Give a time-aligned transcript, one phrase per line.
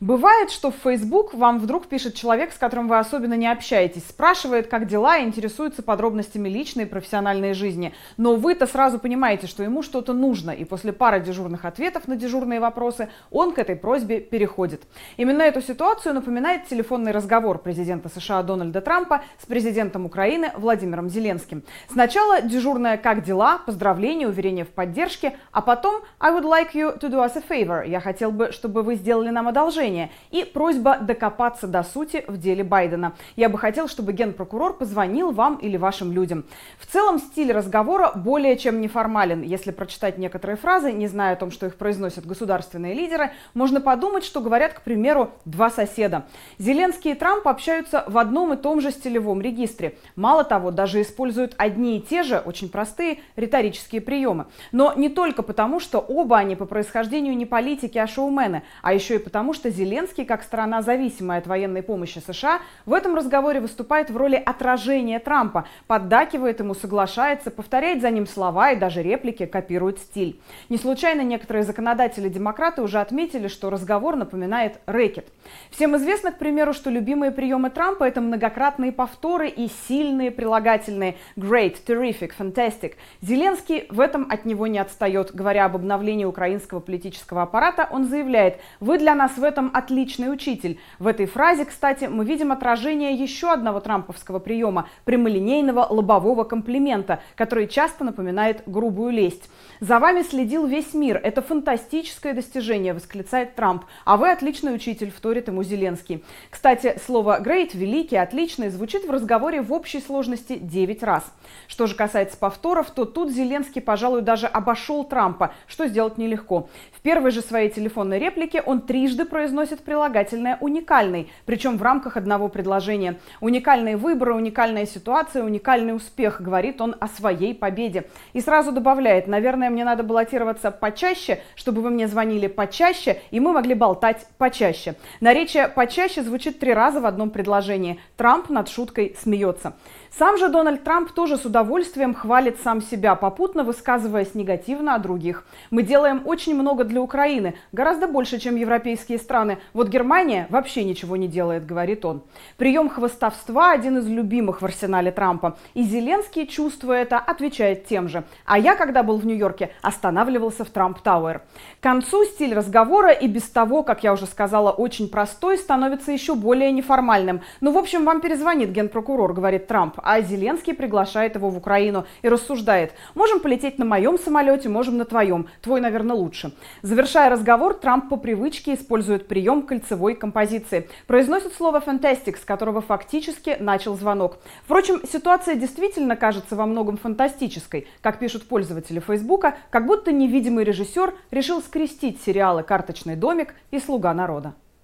[0.00, 4.66] Бывает, что в Facebook вам вдруг пишет человек, с которым вы особенно не общаетесь, спрашивает,
[4.66, 7.92] как дела, и интересуется подробностями личной и профессиональной жизни.
[8.16, 12.60] Но вы-то сразу понимаете, что ему что-то нужно, и после пары дежурных ответов на дежурные
[12.60, 14.84] вопросы он к этой просьбе переходит.
[15.18, 21.62] Именно эту ситуацию напоминает телефонный разговор президента США Дональда Трампа с президентом Украины Владимиром Зеленским.
[21.92, 27.10] Сначала дежурное «как дела?», поздравления, уверения в поддержке, а потом «I would like you to
[27.10, 27.86] do us a favor».
[27.86, 32.38] Я хотел бы, чтобы вы сделали нам одолжение предложение и просьба докопаться до сути в
[32.38, 33.12] деле Байдена.
[33.36, 36.44] Я бы хотел, чтобы генпрокурор позвонил вам или вашим людям.
[36.78, 39.42] В целом стиль разговора более чем неформален.
[39.42, 44.24] Если прочитать некоторые фразы, не зная о том, что их произносят государственные лидеры, можно подумать,
[44.24, 46.24] что говорят, к примеру, два соседа.
[46.58, 49.96] Зеленский и Трамп общаются в одном и том же стилевом регистре.
[50.16, 54.46] Мало того, даже используют одни и те же, очень простые риторические приемы.
[54.72, 59.16] Но не только потому, что оба они по происхождению не политики, а шоумены, а еще
[59.16, 64.10] и потому, что Зеленский, как страна, зависимая от военной помощи США, в этом разговоре выступает
[64.10, 69.98] в роли отражения Трампа, поддакивает ему, соглашается, повторяет за ним слова и даже реплики, копирует
[69.98, 70.38] стиль.
[70.68, 75.28] Не случайно некоторые законодатели-демократы уже отметили, что разговор напоминает рэкет.
[75.70, 81.78] Всем известно, к примеру, что любимые приемы Трампа– это многократные повторы и сильные прилагательные great,
[81.86, 82.96] terrific, fantastic.
[83.22, 85.34] Зеленский в этом от него не отстает.
[85.34, 90.78] Говоря об обновлении украинского политического аппарата, он заявляет, вы для нас в этом отличный учитель.
[90.98, 97.66] В этой фразе, кстати, мы видим отражение еще одного трамповского приема– прямолинейного лобового комплимента, который
[97.66, 99.50] часто напоминает грубую лесть.
[99.80, 101.20] «За вами следил весь мир.
[101.22, 103.84] Это фантастическое достижение»,– восклицает Трамп.
[104.04, 106.24] «А вы отличный учитель»,– вторит ему Зеленский.
[106.50, 111.24] Кстати, слово «great», «великий», «отличный» звучит в разговоре в общей сложности 9 раз.
[111.66, 116.68] Что же касается повторов, то тут Зеленский, пожалуй, даже обошел Трампа, что сделать нелегко.
[116.92, 122.16] В первой же своей телефонной реплике он трижды произносит произносит прилагательное «уникальный», причем в рамках
[122.16, 123.18] одного предложения.
[123.42, 128.04] «Уникальные выборы, уникальная ситуация, уникальный успех», говорит он о своей победе.
[128.32, 133.52] И сразу добавляет, наверное, мне надо баллотироваться почаще, чтобы вы мне звонили почаще, и мы
[133.52, 134.94] могли болтать почаще.
[135.20, 138.00] Наречие «почаще» звучит три раза в одном предложении.
[138.16, 139.74] Трамп над шуткой смеется.
[140.18, 145.44] Сам же Дональд Трамп тоже с удовольствием хвалит сам себя, попутно высказываясь негативно о других.
[145.70, 149.58] Мы делаем очень много для Украины, гораздо больше, чем европейские страны.
[149.72, 152.22] Вот Германия вообще ничего не делает, говорит он.
[152.56, 155.56] Прием хвостовства– один из любимых в арсенале Трампа.
[155.74, 158.24] И Зеленский, чувствуя это, отвечает тем же.
[158.44, 161.38] А я, когда был в Нью-Йорке, останавливался в Трамп Тауэр.
[161.78, 166.34] К концу стиль разговора и без того, как я уже сказала, очень простой, становится еще
[166.34, 167.42] более неформальным.
[167.60, 172.28] Ну, в общем, вам перезвонит генпрокурор, говорит Трамп а Зеленский приглашает его в Украину и
[172.28, 176.52] рассуждает, можем полететь на моем самолете, можем на твоем, твой, наверное, лучше.
[176.82, 180.88] Завершая разговор, Трамп по привычке использует прием кольцевой композиции.
[181.06, 184.38] Произносит слово «fantastic», с которого фактически начал звонок.
[184.64, 187.86] Впрочем, ситуация действительно кажется во многом фантастической.
[188.02, 194.14] Как пишут пользователи Фейсбука, как будто невидимый режиссер решил скрестить сериалы «Карточный домик» и «Слуга
[194.14, 194.54] народа».